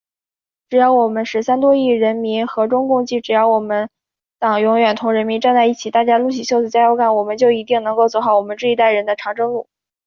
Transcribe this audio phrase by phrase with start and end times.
[0.67, 3.87] 只要我们十三亿多人民和衷共济，只要我们
[4.39, 9.67] 党永远同人民站在一起，大家撸起袖子加油干，我们就一定能够走好我们这一代人的长征路。